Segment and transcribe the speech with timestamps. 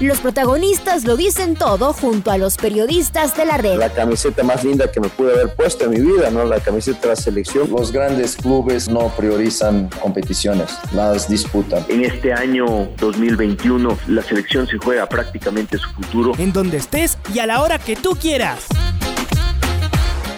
[0.00, 3.78] Los protagonistas lo dicen todo junto a los periodistas de la red.
[3.78, 6.44] La camiseta más linda que me pude haber puesto en mi vida, ¿no?
[6.44, 7.68] La camiseta de la selección.
[7.68, 11.84] Los grandes clubes no priorizan competiciones, las disputan.
[11.88, 16.32] En este año 2021 la selección se juega prácticamente su futuro.
[16.38, 18.66] En donde estés y a la hora que tú quieras.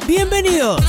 [0.07, 0.81] Bienvenidos.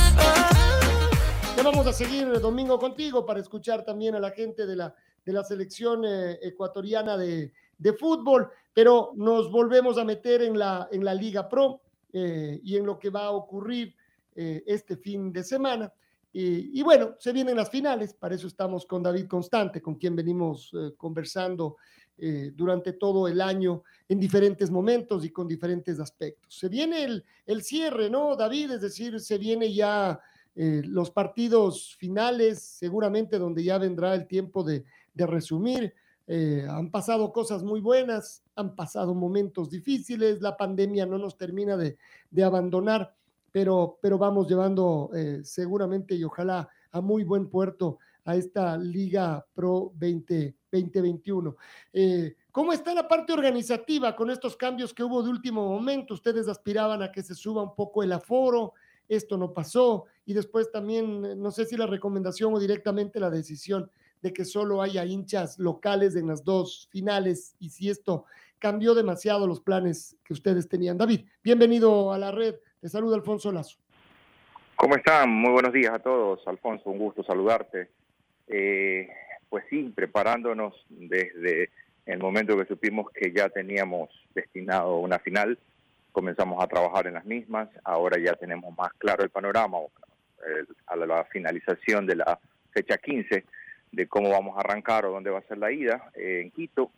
[1.58, 4.94] Ya vamos a seguir el domingo contigo para escuchar también a la gente de la,
[5.26, 7.52] de la selección eh, ecuatoriana de,
[7.82, 11.82] de fútbol, pero nos volvemos a meter en la, en la Liga Pro
[12.12, 13.94] eh, y en lo que va a ocurrir
[14.34, 15.92] eh, este fin de semana.
[16.34, 20.70] Y, bueno, se vienen las finales, para eso estamos con David Constante, con quien venimos
[20.72, 21.76] eh, conversando
[22.54, 26.56] durante todo el año en diferentes momentos y con diferentes aspectos.
[26.56, 28.72] Se viene el, el cierre, ¿no, David?
[28.72, 30.20] Es decir, se viene ya
[30.54, 35.94] los partidos finales, seguramente donde ya vendrá el tiempo de, de resumir
[36.26, 41.76] eh, han pasado cosas muy buenas, han pasado momentos difíciles, la pandemia no nos termina
[41.76, 41.96] de,
[42.44, 43.14] abandonar,
[43.50, 49.44] pero, pero vamos llevando eh, seguramente y ojalá a muy buen puerto a esta Liga
[49.54, 51.56] Pro 20, 2021.
[51.92, 56.14] Eh, ¿Cómo está la parte organizativa con estos cambios que hubo de último momento?
[56.14, 58.74] Ustedes aspiraban a que se suba un poco el aforo,
[59.08, 63.90] esto no pasó, y después también, no sé si la recomendación o directamente la decisión
[64.22, 68.24] de que solo haya hinchas locales en las dos finales y si esto
[68.58, 70.96] cambió demasiado los planes que ustedes tenían.
[70.96, 72.54] David, bienvenido a la red.
[72.80, 73.78] Te saluda Alfonso Lazo.
[74.76, 75.28] ¿Cómo están?
[75.28, 76.46] Muy buenos días a todos.
[76.46, 77.90] Alfonso, un gusto saludarte.
[78.46, 79.08] Eh,
[79.48, 81.70] pues sí, preparándonos desde
[82.06, 85.58] el momento que supimos que ya teníamos destinado una final,
[86.12, 87.68] comenzamos a trabajar en las mismas.
[87.82, 89.78] Ahora ya tenemos más claro el panorama
[90.86, 92.38] a la finalización de la
[92.72, 93.44] fecha 15
[93.92, 96.90] de cómo vamos a arrancar o dónde va a ser la ida eh, en Quito.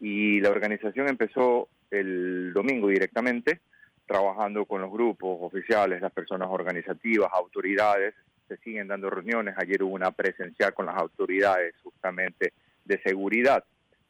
[0.00, 3.60] Y la organización empezó el domingo directamente,
[4.06, 8.14] trabajando con los grupos oficiales, las personas organizativas, autoridades.
[8.48, 9.54] Se siguen dando reuniones.
[9.56, 12.52] Ayer hubo una presencial con las autoridades justamente
[12.84, 13.64] de seguridad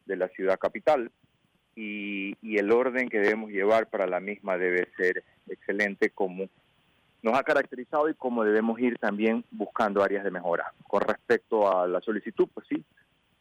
[0.07, 1.11] de la ciudad capital.
[1.77, 6.49] Y, y el orden que debemos llevar para la misma debe ser excelente como
[7.25, 10.75] nos ha caracterizado y cómo debemos ir también buscando áreas de mejora.
[10.87, 12.85] Con respecto a la solicitud, pues sí,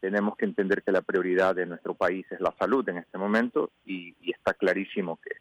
[0.00, 3.70] tenemos que entender que la prioridad de nuestro país es la salud en este momento
[3.84, 5.32] y, está clarísimo que,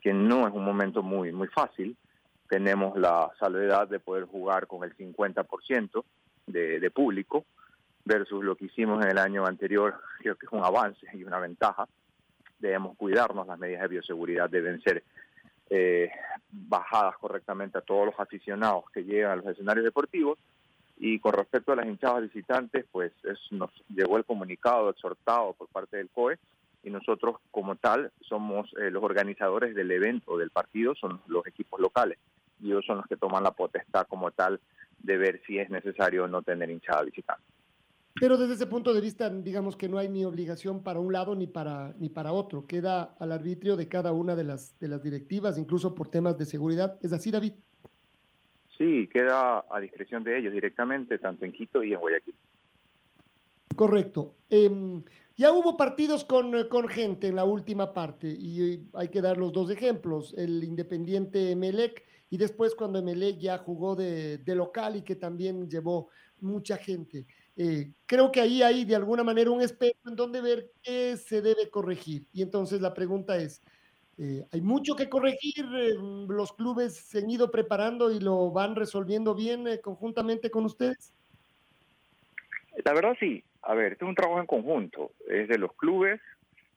[0.00, 1.96] que no es un momento muy, muy fácil.
[2.48, 6.04] Tenemos la salvedad de poder jugar con el 50%
[6.48, 7.44] de, de público
[8.04, 11.38] versus lo que hicimos en el año anterior, creo que es un avance y una
[11.38, 11.86] ventaja.
[12.58, 15.04] Debemos cuidarnos, las medidas de bioseguridad deben ser
[15.70, 16.10] eh,
[16.50, 20.38] bajadas correctamente a todos los aficionados que llegan a los escenarios deportivos.
[21.00, 25.68] Y con respecto a las hinchadas visitantes, pues es, nos llegó el comunicado exhortado por
[25.68, 26.38] parte del COE
[26.82, 31.80] y nosotros como tal somos eh, los organizadores del evento, del partido, son los equipos
[31.80, 32.18] locales
[32.60, 34.60] y ellos son los que toman la potestad como tal
[34.98, 37.44] de ver si es necesario no tener hinchada visitante.
[38.20, 41.34] Pero desde ese punto de vista, digamos que no hay ni obligación para un lado
[41.34, 42.66] ni para, ni para otro.
[42.66, 46.46] Queda al arbitrio de cada una de las, de las directivas, incluso por temas de
[46.46, 46.98] seguridad.
[47.02, 47.52] ¿Es así, David?
[48.76, 52.34] Sí, queda a discreción de ellos directamente, tanto en Quito y en Guayaquil.
[53.74, 54.34] Correcto.
[54.50, 55.02] Em,
[55.36, 59.52] ya hubo partidos con, con, gente en la última parte y hay que dar los
[59.52, 60.34] dos ejemplos.
[60.36, 65.68] El Independiente Emelec y después cuando Emelec ya jugó de, de local y que también
[65.68, 66.08] llevó
[66.40, 67.26] mucha gente.
[67.60, 71.42] Eh, creo que ahí hay de alguna manera un espejo en donde ver qué se
[71.42, 72.24] debe corregir.
[72.32, 73.60] Y entonces la pregunta es,
[74.16, 75.66] eh, ¿hay mucho que corregir?
[75.74, 75.94] Eh,
[76.28, 81.12] ¿Los clubes se han ido preparando y lo van resolviendo bien conjuntamente con ustedes?
[82.84, 83.42] La verdad sí.
[83.62, 85.10] A ver, este es un trabajo en conjunto.
[85.28, 86.20] Es de los clubes,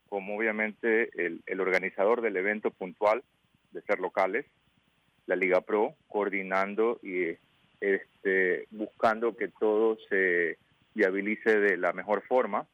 [0.10, 3.24] como obviamente el, el organizador del evento puntual
[3.72, 4.48] de ser locales,
[5.28, 7.38] la Liga Pro, coordinando y
[7.80, 10.58] este, buscando que todo se
[10.94, 12.68] viabilice de la mejor forma,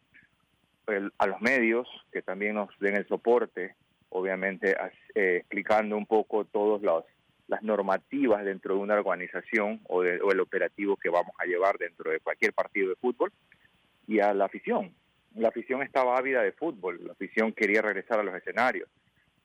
[1.18, 3.76] a los medios que también nos den el soporte,
[4.10, 4.76] obviamente
[5.16, 7.06] eh, explicando un poco todas
[7.48, 11.78] las normativas dentro de una organización o, de, o el operativo que vamos a llevar
[11.78, 13.32] dentro de cualquier partido de fútbol,
[14.08, 14.94] y a la afición.
[15.36, 18.90] La afición estaba ávida de fútbol, la afición quería regresar a los escenarios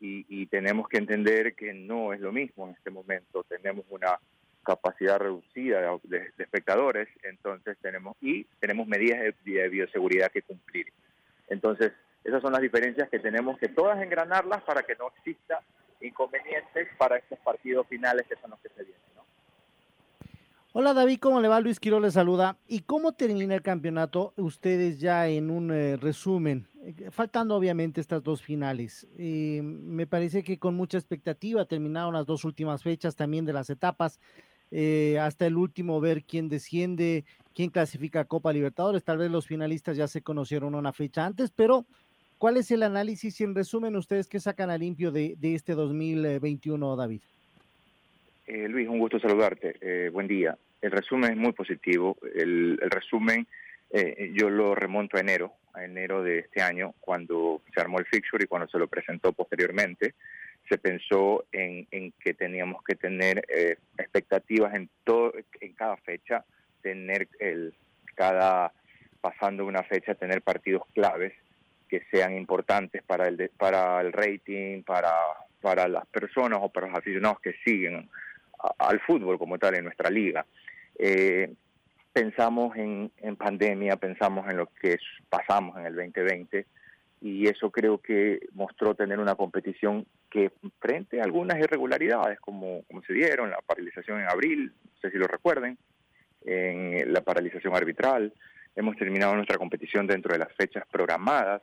[0.01, 3.45] y, y tenemos que entender que no es lo mismo en este momento.
[3.45, 4.19] Tenemos una
[4.65, 10.87] capacidad reducida de, espectadores, entonces tenemos y tenemos medidas de, de, bioseguridad que cumplir.
[11.49, 11.93] Entonces,
[12.25, 15.61] esas son las diferencias que tenemos que todas engranarlas para que no exista
[16.01, 19.01] inconvenientes para estos partidos finales que son los que se vienen.
[19.17, 19.23] ¿no?
[20.75, 21.61] Hola David, ¿cómo le va?
[21.61, 22.57] Luis Quiro le saluda.
[22.67, 24.33] ¿Y cómo termina el campeonato?
[24.37, 29.07] Ustedes ya en un eh, resumen, eh, faltando obviamente estas dos finales.
[29.19, 33.69] Eh, me parece que con mucha expectativa terminaron las dos últimas fechas también de las
[33.69, 34.19] etapas.
[34.75, 37.25] Eh, hasta el último ver quién desciende,
[37.55, 39.05] quién clasifica a Copa Libertadores.
[39.05, 41.85] Tal vez los finalistas ya se conocieron una fecha antes, pero
[42.39, 45.75] ¿cuál es el análisis y en resumen ustedes qué sacan a limpio de, de este
[45.75, 47.21] 2021, David?
[48.47, 49.77] Eh, Luis, un gusto saludarte.
[49.83, 50.57] Eh, buen día.
[50.81, 52.17] El resumen es muy positivo.
[52.35, 53.47] El, el resumen
[53.91, 58.07] eh, yo lo remonto a enero, a enero de este año, cuando se armó el
[58.07, 60.15] fixture y cuando se lo presentó posteriormente
[60.73, 66.47] se pensó en, en que teníamos que tener eh, expectativas en todo en cada fecha
[66.81, 67.75] tener el
[68.15, 68.73] cada
[69.21, 71.35] pasando una fecha tener partidos claves
[71.91, 75.13] que sean importantes para el de, para el rating para
[75.61, 78.09] para las personas o para los aficionados que siguen
[78.79, 80.47] al fútbol como tal en nuestra liga.
[80.99, 81.53] Eh,
[82.15, 84.97] pensamos en, en pandemia pensamos en lo que
[85.29, 86.65] pasamos en el 2020
[87.21, 90.51] y eso creo que mostró tener una competición que
[90.81, 95.19] frente a algunas irregularidades como, como se dieron, la paralización en abril, no sé si
[95.19, 95.77] lo recuerden,
[96.47, 98.33] en la paralización arbitral,
[98.75, 101.61] hemos terminado nuestra competición dentro de las fechas programadas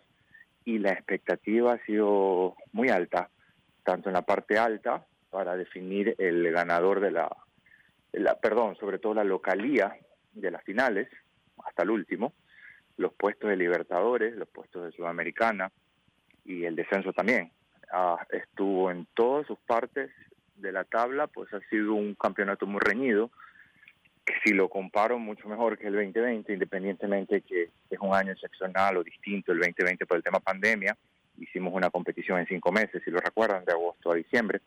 [0.66, 3.32] y la expectativa ha sido muy alta,
[3.84, 7.28] tanto en la parte alta para definir el ganador de la,
[8.12, 9.96] la perdón, sobre todo la localía
[10.34, 11.10] de las finales,
[11.66, 12.34] hasta el último,
[12.98, 15.72] los puestos de Libertadores, los puestos de Sudamericana
[16.46, 17.52] y el descenso también.
[18.32, 20.12] Estuvo en todas sus partes
[20.56, 23.32] de la tabla, pues ha sido un campeonato muy reñido,
[24.44, 29.04] si lo comparo mucho mejor que el 2020, independientemente que es un año excepcional o
[29.04, 30.96] distinto el 2020 por el tema pandemia,
[31.38, 34.62] hicimos una competición en cinco meses, si lo recuerdan, de agosto a diciembre,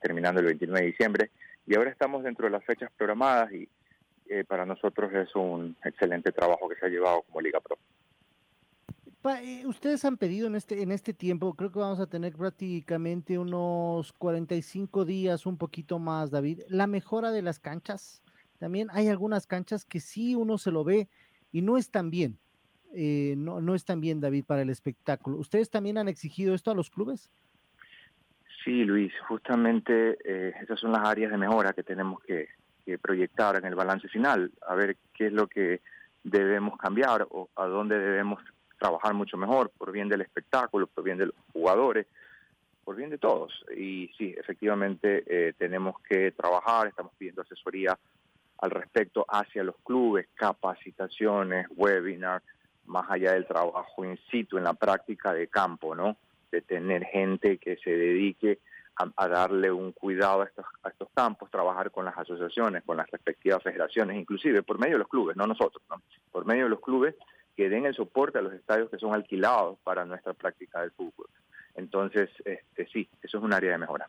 [0.00, 1.30] terminando el 29 de diciembre,
[1.66, 3.68] y ahora estamos dentro de las fechas programadas y
[4.28, 7.78] eh, para nosotros es un excelente trabajo que se ha llevado como Liga Pro.
[9.24, 13.38] Eh, ustedes han pedido en este, en este tiempo, creo que vamos a tener prácticamente
[13.38, 18.22] unos 45 días, un poquito más, David, la mejora de las canchas.
[18.58, 21.08] También hay algunas canchas que sí uno se lo ve
[21.52, 22.38] y no están bien.
[22.94, 25.36] Eh, no, no están bien, David, para el espectáculo.
[25.36, 27.28] ¿Ustedes también han exigido esto a los clubes?
[28.64, 32.48] Sí, Luis, justamente eh, esas son las áreas de mejora que tenemos que,
[32.84, 35.80] que proyectar en el balance final, a ver qué es lo que
[36.22, 38.42] debemos cambiar o a dónde debemos
[38.78, 42.06] trabajar mucho mejor por bien del espectáculo, por bien de los jugadores,
[42.84, 43.52] por bien de todos.
[43.76, 47.98] Y sí, efectivamente eh, tenemos que trabajar, estamos pidiendo asesoría
[48.58, 52.44] al respecto hacia los clubes, capacitaciones, webinars,
[52.86, 56.16] más allá del trabajo in situ, en la práctica de campo, ¿no?
[56.50, 58.58] De tener gente que se dedique
[58.96, 62.96] a, a darle un cuidado a estos, a estos campos, trabajar con las asociaciones, con
[62.96, 66.00] las respectivas federaciones, inclusive por medio de los clubes, no nosotros, ¿no?
[66.32, 67.14] Por medio de los clubes
[67.58, 71.26] que den el soporte a los estadios que son alquilados para nuestra práctica del fútbol.
[71.74, 74.06] Entonces, este, sí, eso es un área de mejora.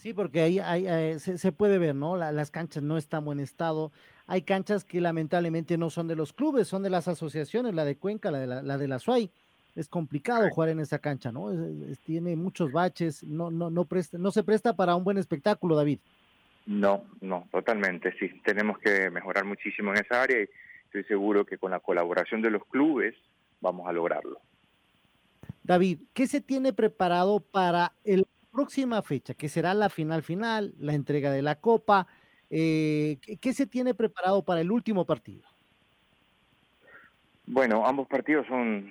[0.00, 2.16] Sí, porque ahí, ahí, ahí se, se, puede ver, ¿no?
[2.16, 3.92] La, las canchas no están en buen estado.
[4.26, 7.94] Hay canchas que lamentablemente no son de los clubes, son de las asociaciones, la de
[7.94, 9.30] Cuenca, la de la, la, de la SUAY.
[9.76, 11.52] Es complicado jugar en esa cancha, ¿no?
[11.52, 11.60] Es,
[11.92, 15.76] es, tiene muchos baches, no, no, no, presta, no se presta para un buen espectáculo,
[15.76, 16.00] David.
[16.66, 18.28] No, no, totalmente, sí.
[18.44, 20.48] Tenemos que mejorar muchísimo en esa área y
[20.96, 23.14] estoy seguro que con la colaboración de los clubes
[23.60, 24.40] vamos a lograrlo.
[25.62, 30.94] David, ¿qué se tiene preparado para la próxima fecha, que será la final final, la
[30.94, 32.06] entrega de la Copa?
[32.48, 35.44] Eh, ¿Qué se tiene preparado para el último partido?
[37.46, 38.90] Bueno, ambos partidos son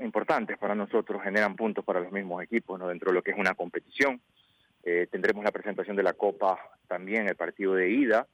[0.00, 2.88] importantes para nosotros, generan puntos para los mismos equipos, ¿no?
[2.88, 4.20] dentro de lo que es una competición.
[4.84, 8.26] Eh, tendremos la presentación de la Copa también, el partido de ida,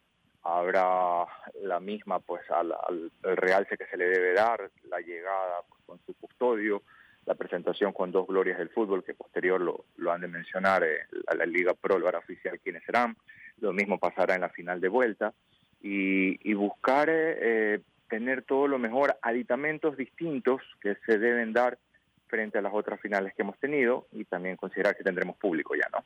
[0.43, 1.27] habrá
[1.63, 5.81] la misma pues al, al, al, realce que se le debe dar, la llegada pues,
[5.87, 6.83] con su custodio,
[7.27, 11.07] la presentación con dos glorias del fútbol que posterior lo, lo han de mencionar eh,
[11.37, 13.17] la Liga Pro, el bar oficial quiénes serán,
[13.61, 15.33] lo mismo pasará en la final de vuelta
[15.81, 21.79] y, y buscar eh, tener todo lo mejor, aditamentos distintos que se deben dar
[22.27, 25.89] frente a las otras finales que hemos tenido y también considerar que tendremos público ya,
[25.93, 26.05] ¿no?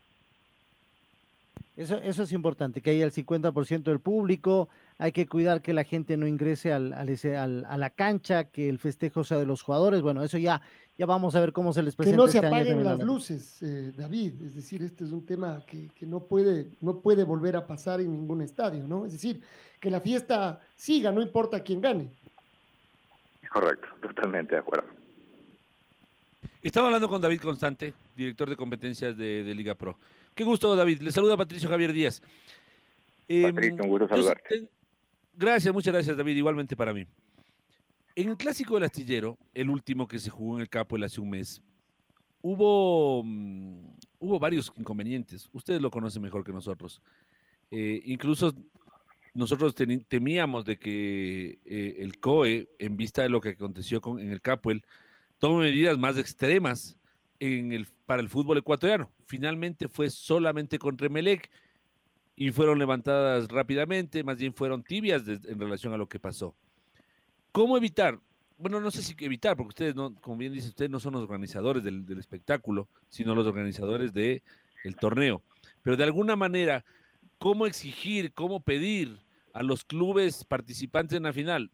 [1.77, 5.85] Eso, eso es importante, que haya el 50% del público, hay que cuidar que la
[5.85, 10.01] gente no ingrese al, al, a la cancha, que el festejo sea de los jugadores,
[10.01, 10.63] bueno, eso ya,
[10.97, 12.17] ya vamos a ver cómo se les presenta.
[12.17, 15.63] Que no se este apaguen las luces, eh, David, es decir, este es un tema
[15.67, 19.05] que, que, no, puede, no puede volver a pasar en ningún estadio, ¿no?
[19.05, 19.43] Es decir,
[19.79, 22.09] que la fiesta siga, no importa quién gane.
[23.53, 24.89] Correcto, totalmente de acuerdo.
[26.63, 29.99] Estaba hablando con David Constante, director de competencias de, de Liga Pro.
[30.37, 31.01] Qué gusto, David.
[31.01, 32.21] Le saluda Patricio Javier Díaz.
[33.27, 34.69] Patricio, un gusto saludarte.
[35.33, 36.37] Gracias, muchas gracias, David.
[36.37, 37.07] Igualmente para mí.
[38.15, 41.31] En el clásico del astillero, el último que se jugó en el Capo hace un
[41.31, 41.63] mes,
[42.43, 45.49] hubo, mm, hubo varios inconvenientes.
[45.55, 47.01] Ustedes lo conocen mejor que nosotros.
[47.71, 48.55] Eh, incluso
[49.33, 54.33] nosotros temíamos de que eh, el COE, en vista de lo que aconteció con, en
[54.33, 54.85] el Capuel,
[55.39, 56.99] tome medidas más extremas
[57.41, 59.11] en el, para el fútbol ecuatoriano.
[59.27, 61.51] Finalmente fue solamente contra Emelec
[62.37, 66.55] y fueron levantadas rápidamente, más bien fueron tibias en relación a lo que pasó.
[67.51, 68.21] ¿Cómo evitar?
[68.59, 71.23] Bueno, no sé si evitar, porque ustedes, no, como bien dice usted, no son los
[71.23, 74.43] organizadores del, espectáculo, sino los organizadores del
[74.85, 75.43] el torneo.
[75.83, 76.85] Pero de alguna manera,
[77.39, 79.19] ¿cómo exigir, cómo pedir
[79.53, 81.71] a los clubes participantes en la final?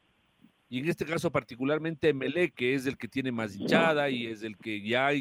[0.68, 4.42] Y en este caso particularmente Emelec, que es el que tiene más hinchada y es
[4.42, 5.12] el que ya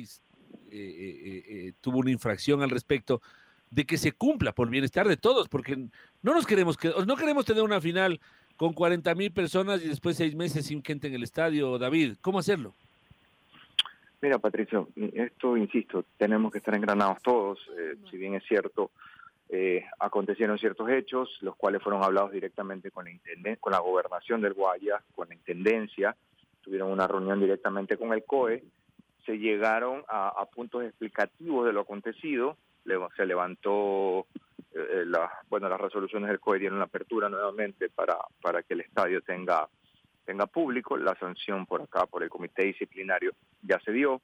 [0.71, 3.21] eh, eh, eh, tuvo una infracción al respecto,
[3.69, 7.45] de que se cumpla por bienestar de todos, porque no nos queremos que, no queremos
[7.45, 8.21] tener una final
[8.55, 11.77] con 40 mil personas y después seis meses sin gente en el estadio.
[11.77, 12.73] David, ¿cómo hacerlo?
[14.21, 17.59] Mira, Patricio, esto, insisto, tenemos que estar engranados todos,
[18.09, 18.91] si bien es cierto,
[19.99, 25.01] acontecieron ciertos hechos, los cuales fueron hablados directamente con la, con la gobernación del Guaya,
[25.15, 26.15] con la intendencia,
[26.61, 28.63] tuvieron una reunión directamente con el COE,
[29.25, 32.57] se llegaron a, puntos explicativos de lo acontecido,
[33.15, 34.25] se levantó,
[34.73, 38.81] eh, la, bueno, las resoluciones del COE dieron la apertura nuevamente para, para que el
[38.81, 39.67] estadio tenga,
[40.25, 44.21] tenga público, la sanción por acá, por el comité disciplinario, ya se dio,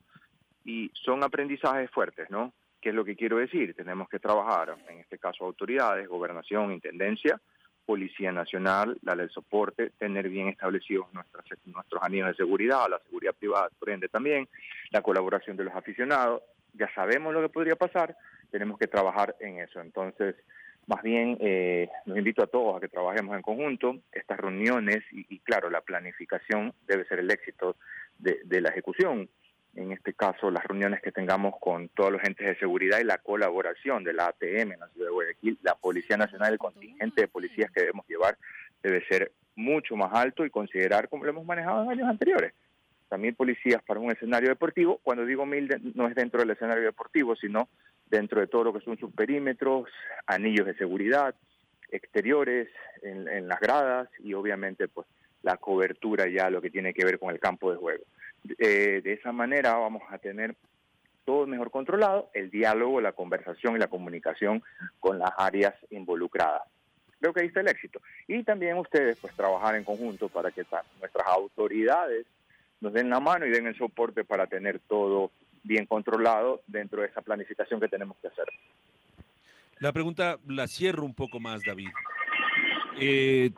[0.66, 2.54] y son aprendizajes fuertes, ¿no?
[2.82, 3.74] ¿Qué es lo que quiero decir?
[3.74, 7.40] Tenemos que trabajar, en este caso autoridades, gobernación, intendencia,
[7.88, 13.34] Policía Nacional, la del soporte, tener bien establecidos nuestros, nuestros anillos de seguridad, la seguridad
[13.34, 14.50] privada, por también,
[14.92, 16.44] la colaboración de los aficionados.
[16.74, 18.18] Ya sabemos lo que podría pasar,
[18.52, 19.80] tenemos que trabajar en eso.
[19.80, 20.36] Entonces,
[20.86, 23.96] más bien, eh, los invito a todos a que trabajemos en conjunto.
[24.12, 27.78] Estas reuniones y, claro, la planificación debe ser el éxito
[28.20, 29.30] de la ejecución
[29.78, 33.20] en este caso las reuniones que tengamos con todos los entes de seguridad y la
[33.20, 37.28] colaboración de la ATM en la ciudad de Guayaquil, la Policía Nacional, el contingente de
[37.28, 38.38] policías que debemos llevar
[38.82, 42.54] debe ser mucho más alto y considerar como lo hemos manejado en años anteriores.
[43.08, 47.36] También policías para un escenario deportivo, cuando digo mil no es dentro del escenario deportivo,
[47.36, 47.70] sino
[48.08, 49.90] dentro de todo lo que son sus perímetros,
[50.26, 51.36] anillos de seguridad,
[51.90, 52.68] exteriores,
[53.04, 55.08] en, en las gradas y obviamente pues
[55.44, 58.04] la cobertura ya lo que tiene que ver con el campo de juego.
[58.58, 60.56] Eh, de esa manera vamos a tener
[61.26, 64.64] todo mejor controlado, el diálogo, la conversación y la comunicación
[65.00, 66.64] con las áreas involucradas.
[67.20, 68.00] Creo que ahí está el éxito.
[68.28, 70.64] Y también ustedes, pues, trabajar en conjunto para que
[71.00, 72.26] nuestras autoridades
[72.80, 75.32] nos den la mano y den el soporte para tener todo
[75.64, 78.46] bien controlado dentro de esa planificación que tenemos que hacer.
[79.80, 81.90] La pregunta la cierro un poco más, David.
[83.00, 83.52] Eh,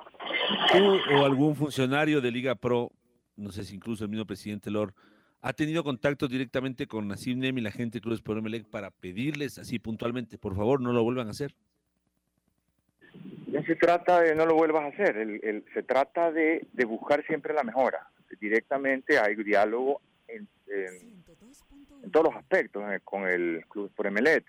[0.72, 2.92] ¿Tú o algún funcionario de Liga Pro
[3.40, 4.94] no sé si incluso el mismo presidente Lor,
[5.42, 8.92] ha tenido contacto directamente con Nassim Nem y la gente de Clubes por Emelec para
[8.92, 11.54] pedirles así puntualmente, por favor, no lo vuelvan a hacer.
[13.48, 17.54] No se trata de no lo vuelvas a hacer, el, se trata de, buscar siempre
[17.54, 18.08] la mejora.
[18.40, 20.48] Directamente hay diálogo en,
[22.12, 24.46] todos los aspectos eh, con el Club por Emelec,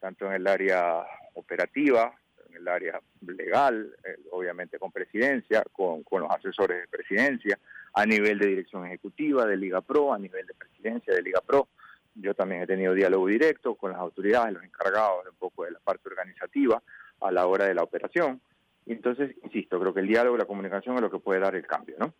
[0.00, 1.04] tanto en el área
[1.34, 2.12] operativa,
[2.50, 7.58] en el área legal, eh, obviamente con presidencia, con, con los asesores de presidencia,
[7.94, 11.68] a nivel de dirección ejecutiva de Liga Pro, a nivel de presidencia de Liga Pro.
[12.14, 15.78] Yo también he tenido diálogo directo con las autoridades, los encargados un poco de la
[15.80, 16.82] parte organizativa
[17.20, 18.40] a la hora de la operación.
[18.86, 21.66] Entonces, insisto, creo que el diálogo y la comunicación es lo que puede dar el
[21.66, 22.14] cambio, ¿no?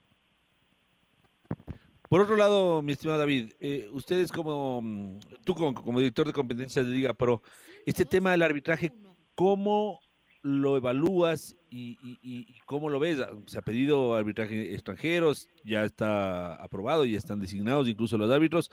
[2.09, 6.33] Por otro lado, mi estimado David, eh, ustedes como, mm, tú como, como director de
[6.33, 7.41] competencias de Liga Pro,
[7.87, 8.93] este tema del arbitraje,
[9.37, 10.01] ¿cómo
[10.43, 13.19] lo evalúas y, cómo lo ves?
[13.47, 18.71] Se ha pedido arbitraje extranjeros, ya está aprobado, ya están designados incluso los árbitros,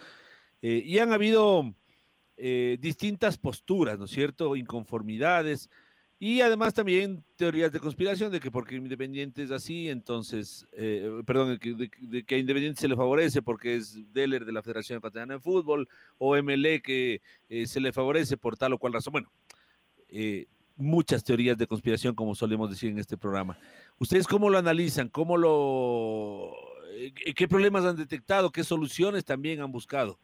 [0.61, 1.73] eh, y han habido
[2.37, 4.55] eh, distintas posturas, ¿no es cierto?
[4.55, 5.69] Inconformidades.
[6.19, 11.59] Y además también teorías de conspiración de que porque Independiente es así, entonces, eh, perdón,
[11.59, 15.39] de, que a Independiente se le favorece porque es Deller de la Federación Catalana de
[15.39, 17.21] Fútbol, o MLE que
[17.65, 19.11] se le favorece por tal o cual razón.
[19.11, 19.31] Bueno,
[20.77, 23.57] muchas teorías de conspiración, como solemos decir en este programa.
[23.99, 25.09] ¿Ustedes cómo lo analizan?
[25.09, 26.53] ¿Cómo lo...
[26.91, 28.51] Eh, ¿Qué problemas han detectado?
[28.51, 30.17] ¿Qué soluciones también han buscado?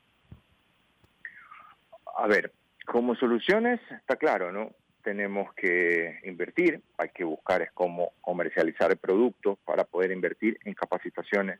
[2.16, 2.54] A ver,
[2.86, 4.72] como soluciones, está claro, ¿no?
[5.04, 10.74] Tenemos que invertir, hay que buscar es cómo comercializar el producto para poder invertir en
[10.74, 11.60] capacitaciones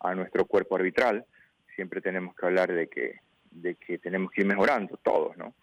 [0.00, 1.24] a nuestro cuerpo arbitral.
[1.74, 3.20] Siempre tenemos que hablar de que,
[3.50, 5.54] de que tenemos que ir mejorando todos, ¿no?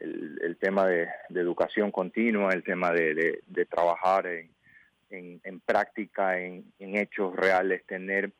[0.00, 7.84] El, tema de, educación continua, el tema de, trabajar en, en, práctica, en, hechos reales,
[7.86, 8.32] tener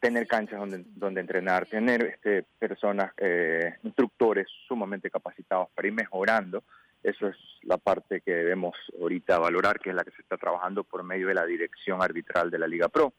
[0.00, 6.64] tener canchas donde, donde entrenar, tener este, personas, eh, instructores sumamente capacitados para ir mejorando.
[7.04, 10.82] Eso es la parte que debemos ahorita valorar, que es la que se está trabajando
[10.82, 13.12] por medio de la dirección arbitral de la Liga Pro.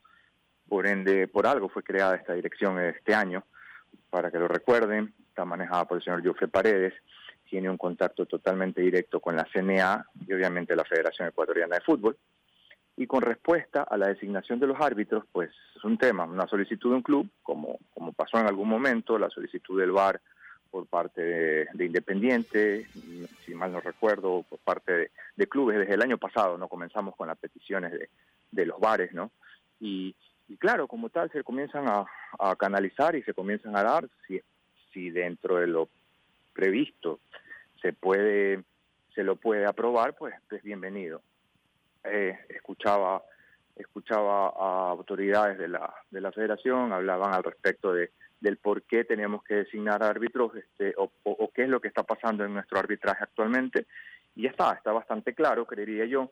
[0.67, 3.45] Por ende, por algo fue creada esta dirección este año,
[4.09, 6.93] para que lo recuerden, está manejada por el señor Jofe Paredes,
[7.49, 12.17] tiene un contacto totalmente directo con la CNA y obviamente la Federación Ecuatoriana de Fútbol.
[12.95, 16.89] Y con respuesta a la designación de los árbitros, pues es un tema, una solicitud
[16.89, 20.19] de un club, como, como pasó en algún momento, la solicitud del VAR
[20.71, 22.87] por parte de, Independiente,
[23.45, 25.79] si mal no recuerdo, por parte de, clubes.
[25.79, 27.93] Desde el año pasado no comenzamos con las peticiones
[28.51, 29.31] de, los bares, ¿no?
[29.79, 30.15] Y,
[30.59, 32.05] claro, como tal, se comienzan a,
[32.57, 34.41] canalizar y se comienzan a dar, si,
[34.91, 35.89] si dentro de lo
[36.57, 37.19] previsto
[37.83, 38.63] se puede
[39.13, 41.21] se lo puede aprobar, pues es bienvenido.
[42.03, 43.21] Eh, escuchaba
[43.75, 48.09] escuchaba a autoridades de la, de la federación, hablaban al respecto de,
[48.41, 51.11] del por qué teníamos que designar árbitros este, o,
[51.53, 53.85] qué es lo que está pasando en nuestro arbitraje actualmente.
[54.35, 56.31] Y ya está, está bastante claro, creería yo.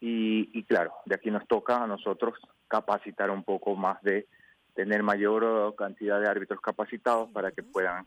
[0.00, 2.34] Y, y claro, de aquí nos toca a nosotros
[2.66, 4.26] capacitar un poco más de
[4.74, 8.04] tener mayor uh, cantidad de árbitros capacitados para que puedan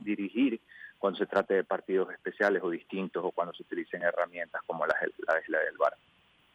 [0.00, 0.60] dirigir
[0.98, 4.94] cuando se trate de partidos especiales o distintos o cuando se utilicen herramientas como la,
[5.26, 5.94] la isla del VAR.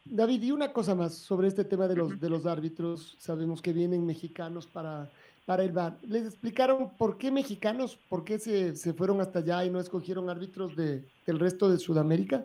[0.04, 3.16] David, y una cosa más sobre este tema de los, de los árbitros.
[3.18, 5.10] Sabemos que vienen mexicanos para,
[5.46, 5.96] para el VAR.
[6.02, 7.96] ¿Les explicaron por qué mexicanos?
[8.08, 11.78] ¿Por qué se, se fueron hasta allá y no escogieron árbitros de, del resto de
[11.78, 12.44] Sudamérica?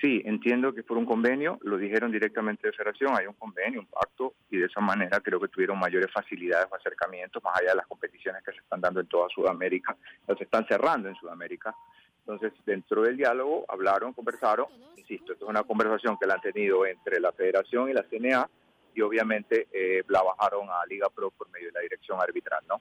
[0.00, 3.86] Sí, entiendo que por un convenio, lo dijeron directamente de Federación, hay un convenio, un
[3.86, 7.76] pacto, y de esa manera creo que tuvieron mayores facilidades o acercamientos, más allá de
[7.76, 11.74] las competiciones que se están dando en toda Sudamérica, se están cerrando en Sudamérica.
[12.18, 16.84] Entonces, dentro del diálogo hablaron, conversaron, insisto, esto es una conversación que la han tenido
[16.84, 18.50] entre la Federación y la CNA,
[18.94, 22.80] y obviamente eh, la bajaron a Liga Pro por medio de la dirección arbitral, ¿no?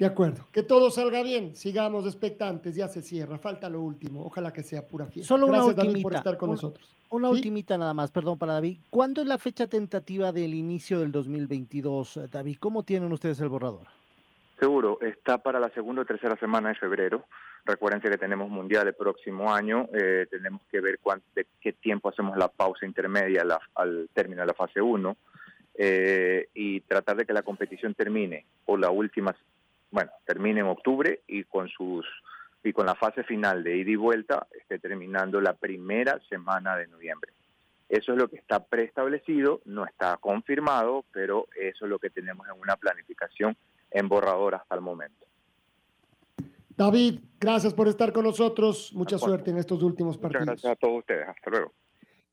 [0.00, 0.46] De acuerdo.
[0.50, 1.54] Que todo salga bien.
[1.54, 2.74] Sigamos expectantes.
[2.74, 3.36] Ya se cierra.
[3.36, 4.24] Falta lo último.
[4.24, 5.28] Ojalá que sea pura fiesta.
[5.28, 6.96] Solo una Gracias, ultimita, David, por estar con nosotros.
[7.10, 8.78] Una ultimita nada más, perdón para David.
[8.88, 12.56] ¿Cuándo es la fecha tentativa del inicio del 2022, David?
[12.58, 13.88] ¿Cómo tienen ustedes el borrador?
[14.58, 17.26] Seguro, está para la segunda o tercera semana de febrero.
[17.66, 19.86] Recuérdense que tenemos mundial el próximo año.
[19.92, 24.46] Eh, tenemos que ver cuánto, de qué tiempo hacemos la pausa intermedia al término de
[24.46, 25.16] la fase 1
[25.74, 29.34] eh, y tratar de que la competición termine o la última
[29.90, 32.06] bueno, termine en octubre y con sus
[32.62, 36.86] y con la fase final de ida y vuelta esté terminando la primera semana de
[36.88, 37.32] noviembre.
[37.88, 42.46] Eso es lo que está preestablecido, no está confirmado, pero eso es lo que tenemos
[42.46, 43.56] en una planificación
[43.90, 45.26] en borrador hasta el momento.
[46.76, 48.92] David, gracias por estar con nosotros.
[48.94, 50.46] Mucha suerte en estos últimos partidos.
[50.46, 51.28] Muchas gracias a todos ustedes.
[51.28, 51.72] Hasta luego.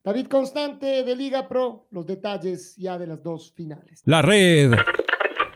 [0.04, 4.04] David Constante de Liga Pro, los detalles ya de las dos finales.
[4.06, 4.72] La red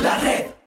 [0.00, 0.48] La red.